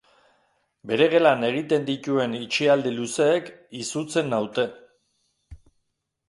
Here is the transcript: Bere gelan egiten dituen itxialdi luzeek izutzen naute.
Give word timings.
Bere 0.91 1.07
gelan 1.11 1.45
egiten 1.49 1.85
dituen 1.89 2.33
itxialdi 2.37 2.95
luzeek 2.95 3.53
izutzen 3.83 4.33
naute. 4.37 4.67